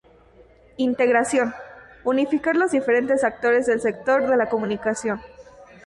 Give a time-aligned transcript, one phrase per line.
[0.77, 1.53] Integración:
[2.03, 5.21] unificar los diferentes actores del sector de la comunicación.